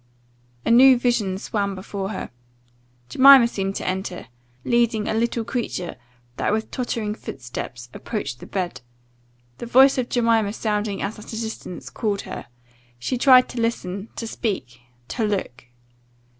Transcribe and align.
"A 0.65 0.71
new 0.71 0.97
vision 0.97 1.37
swam 1.37 1.75
before 1.75 2.09
her. 2.09 2.31
Jemima 3.07 3.47
seemed 3.47 3.75
to 3.75 3.87
enter 3.87 4.29
leading 4.65 5.07
a 5.07 5.13
little 5.13 5.43
creature, 5.45 5.95
that, 6.37 6.51
with 6.51 6.71
tottering 6.71 7.13
footsteps, 7.13 7.87
approached 7.93 8.39
the 8.39 8.47
bed. 8.47 8.81
The 9.59 9.67
voice 9.67 9.99
of 9.99 10.09
Jemima 10.09 10.53
sounding 10.53 11.03
as 11.03 11.19
at 11.19 11.33
a 11.33 11.39
distance, 11.39 11.91
called 11.91 12.21
her 12.21 12.47
she 12.97 13.15
tried 13.15 13.47
to 13.49 13.61
listen, 13.61 14.07
to 14.15 14.25
speak, 14.25 14.81
to 15.09 15.23
look! 15.23 15.65